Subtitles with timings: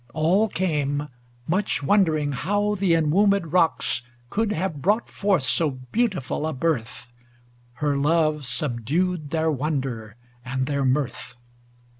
[0.15, 1.09] All came,
[1.47, 7.11] much wondering how the en womb^d rocks Could have brought forth so beautiful a birth;
[7.73, 11.37] Her love subdued their wonder and their mirth.